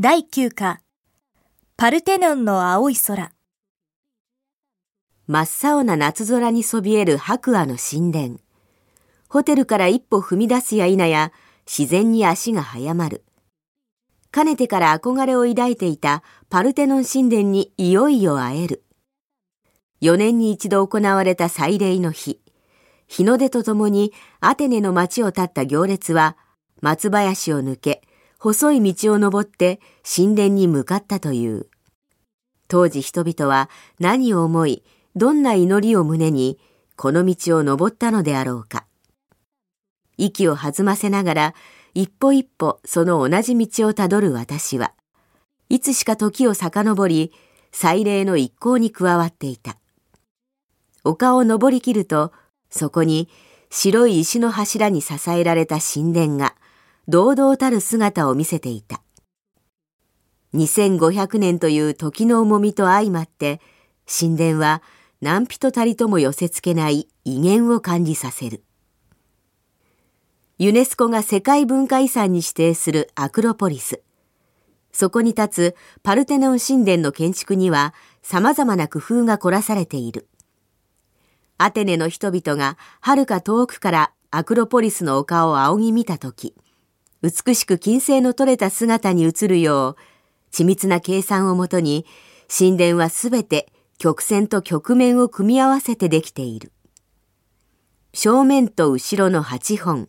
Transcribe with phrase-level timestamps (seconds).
[0.00, 0.80] 第9課
[1.76, 3.32] パルテノンの青い空
[5.26, 8.36] 真っ青な夏空にそびえる白亜の神殿。
[9.28, 11.32] ホテルから一歩踏み出すや否や
[11.66, 13.24] 自然に足が早まる。
[14.30, 18.84] かねてから憧れを抱いていたパルテノン神殿にいよいよ会える。
[20.00, 22.40] 4年に一度行われた祭礼の日。
[23.08, 26.36] 日の出とともにアテネの街を立った行列は
[26.82, 28.02] 松林を抜け、
[28.38, 31.66] 細い道を登って神殿に向かったという。
[32.68, 34.84] 当時人々は何を思い、
[35.16, 36.58] どんな祈りを胸に、
[36.96, 38.86] この道を登ったのであろうか。
[40.16, 41.54] 息を弾ませながら、
[41.94, 44.92] 一歩一歩その同じ道をたどる私は、
[45.68, 47.32] いつしか時を遡り、
[47.72, 49.76] 祭礼の一行に加わっていた。
[51.04, 52.32] 丘を登りきると、
[52.70, 53.28] そこに
[53.70, 56.54] 白い石の柱に支えられた神殿が、
[57.10, 59.00] 堂々たる姿を見せていた。
[60.52, 63.62] 2500年という時の重みと相まって、
[64.06, 64.82] 神殿は
[65.22, 68.62] 何人たりとも寄せ付けない威厳を感じさせる。
[70.58, 74.02] ユネスコが世界文化遺産に指定するアクロポリス。
[74.92, 80.28] そこに立つパルテノン神殿の建築には様々な工夫が凝らされている。
[81.56, 86.54] アテネの人々が遥か遠くからアクロポリスの丘を仰ぎ見たとき、
[87.20, 89.96] 美しく金星の取れた姿に映るよう、
[90.52, 92.06] 緻密な計算をもとに、
[92.48, 96.72] 神殿はすべて曲線と曲面を組み合わせてできている。
[98.14, 100.08] 正面と後ろの8本、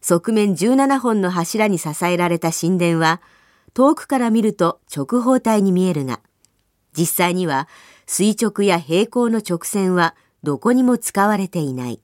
[0.00, 3.20] 側面17本の柱に支えられた神殿は、
[3.74, 6.20] 遠くから見ると直方体に見えるが、
[6.96, 7.68] 実際には
[8.06, 12.00] 垂直や平行の直線はどこにも使われていない。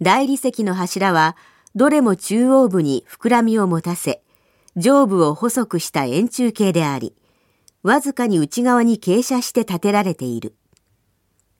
[0.00, 1.36] 大理石の柱は
[1.74, 4.22] どれも中央部に膨らみを持たせ、
[4.76, 7.14] 上部を細くした円柱形であり、
[7.82, 10.54] わずかに内側に傾斜して建てられている。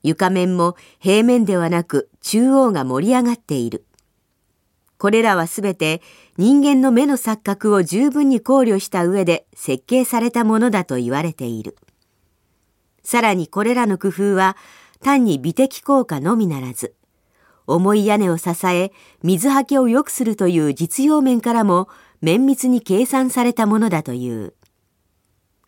[0.03, 3.85] 床面も平面ではなく中央が盛り上がっている。
[4.99, 6.03] これらはすべて
[6.37, 11.77] 人間の目の錯覚を十分に考慮した上で設計されたものだと言われている。
[13.03, 14.57] さらにこれらの工夫は
[15.03, 16.95] 単に美的効果のみならず、
[17.75, 18.93] 重い屋根を支え、
[19.23, 21.89] 水はけを良くするという実用面からも
[22.21, 24.55] 綿密に計算されたものだという。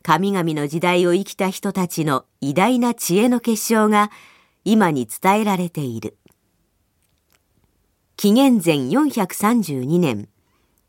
[0.03, 4.11] 神々の時代を生きた人たちの偉大な知恵の結晶が
[4.65, 6.19] 今に伝えられている。
[8.17, 10.29] 紀元前432年、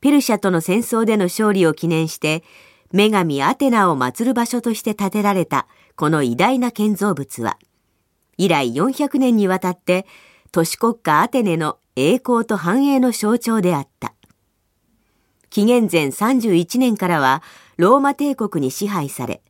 [0.02, 2.44] ペルシャとの戦争での勝利を記念して、
[2.92, 7.58] 女神アテナを祀る場所として建てられたこの偉大な建造物は、
[8.38, 10.06] 以来400年にわたって
[10.54, 14.14] 都市国家アテネの栄光と繁栄の象徴であった。
[15.50, 17.42] 紀元前31年からは
[17.78, 19.42] ローマ帝国に支配され、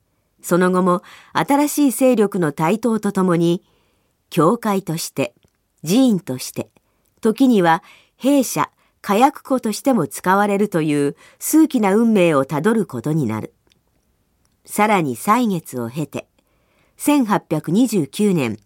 [0.41, 1.03] その後も
[1.33, 3.65] 新しい勢力の台頭とともに、
[4.29, 5.35] 教会として、
[5.85, 6.69] 寺院として、
[7.19, 7.83] 時には
[8.15, 8.71] 兵舎、
[9.01, 13.53] 火薬庫としても使われるという数奇な運命をたどることになる。
[14.63, 16.29] さらに歳月を経て、
[16.97, 18.57] 1829年、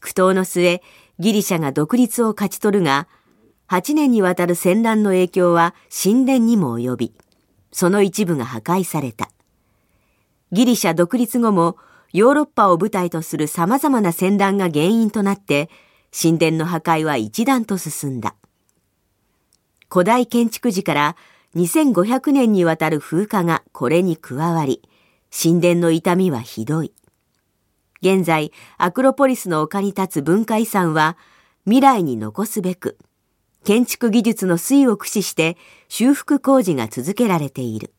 [0.00, 0.82] 苦闘の末、
[1.18, 3.06] ギリシャが独立を勝ち取るが、
[3.68, 7.14] 8年にわたる戦乱の影響は神殿にも及び、
[7.72, 9.30] その一部が破壊された。
[10.52, 11.76] ギリシャ独立後も
[12.12, 15.68] ヨーロッパを舞台とする様々な戦乱が原因となって、
[16.16, 18.36] 神殿の破壊は一段と進んだ。
[19.90, 21.16] 古代建築時から
[21.56, 24.82] 2500年にわたる風化がこれに加わり、
[25.30, 26.92] 神殿の痛みはひどい。
[28.04, 31.16] 現在、アクロポリスの丘に立つ文化遺産は、
[31.64, 32.98] 未来に残すべく、
[33.64, 35.56] 建築技術の推を駆使して
[35.88, 37.94] 修復工事が続けられている。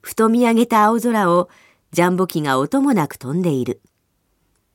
[0.00, 1.50] ふと見上げた青空を
[1.90, 3.82] ジャンボ機が音もなく飛んでいる。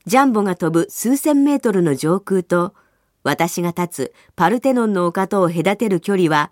[0.05, 2.75] ジャンボが飛ぶ数千メートルの上空と、
[3.23, 6.51] 私が立つパルテノンの丘とを隔てる距離は、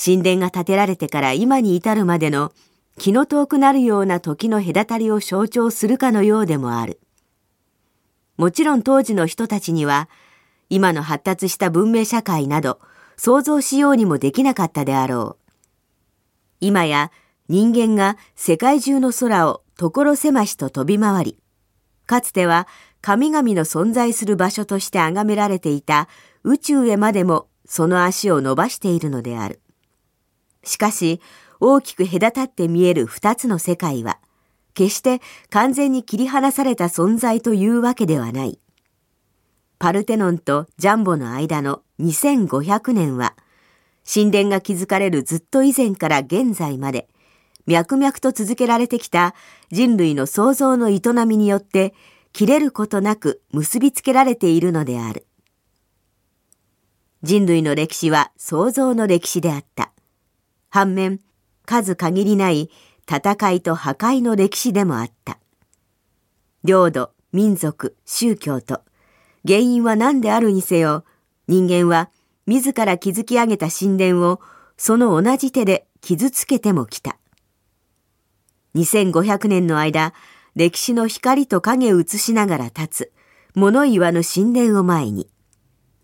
[0.00, 2.52] 神殿が建てられてから今に至るまでの
[2.98, 7.00] 気の遠くなるような時の隔たりを象徴するかのようでもある。
[8.36, 10.08] もちろん当時の人たちには、
[10.68, 12.80] 今の発達した文明社会など、
[13.16, 15.52] 想像しようにもできなかったであろう。
[16.60, 17.10] 今や
[17.48, 21.38] 人間が世界中の空を所狭しと飛び回り、
[22.06, 22.66] かつては
[23.00, 26.08] 神々の存在する場所として崇められていた
[26.42, 29.60] 宇宙へまでもその足を伸ばしているのである。
[30.64, 31.20] しかし、
[31.60, 34.18] 大きく隔たって見える二つの世界は、
[34.74, 35.20] 決して
[35.50, 38.58] 完全に切り離された存在というわけではない。
[39.78, 43.34] パルテノンとジャンボの間の2500年は、
[44.12, 47.08] 神殿が築かれるずっと以前から現在まで、
[47.66, 49.34] 脈々と続けられてきた
[49.70, 51.92] 人類の創造の営みによって
[52.32, 55.26] 切れることなく結びつけられているのである。
[57.22, 59.92] 人類の歴史は創造の歴史であった。
[60.70, 61.20] 反面、
[61.68, 62.70] 数限りない
[63.06, 65.38] 戦いと破壊の歴史でもあった。
[66.64, 68.80] 領土、民族、宗教と、
[69.46, 71.04] 原因は何であるにせよ、
[71.46, 72.08] 人間は
[72.46, 74.40] 自ら築き上げた神殿を
[74.78, 77.18] その同じ手で傷つけてもきた。
[78.74, 80.14] 2500年の間、
[80.56, 83.12] 歴史の光と影を映しながら立つ
[83.54, 85.28] 物言わぬ神殿を前に、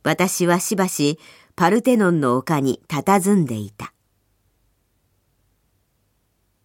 [0.02, 1.19] 私はしばし
[1.56, 3.94] パルテノンの丘に佇んでいた。